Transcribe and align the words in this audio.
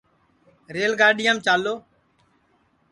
ریل 0.73 0.93
گاڈِؔیام 0.99 1.37
چالو 1.45 1.75